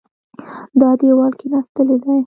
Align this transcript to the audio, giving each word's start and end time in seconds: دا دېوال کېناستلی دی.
دا 0.81 0.89
دېوال 0.99 1.33
کېناستلی 1.39 1.97
دی. 2.03 2.13